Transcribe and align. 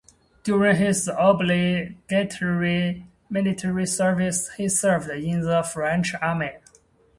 During 0.41 0.77
his 0.77 1.07
obligatory 1.15 3.05
military 3.29 3.85
service 3.85 4.51
he 4.55 4.67
served 4.67 5.11
in 5.11 5.41
the 5.41 5.61
French 5.61 6.15
Army. 6.19 6.53